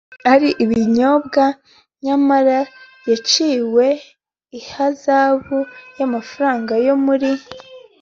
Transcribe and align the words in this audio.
Ari 0.31 0.49
ibinyoma 0.63 1.45
nyamara 2.03 2.59
yaciwe 3.09 3.87
ihazabu 4.59 5.59
y 5.97 6.01
amafaranga 6.07 6.73
yo 6.87 6.95
muri 7.05 7.31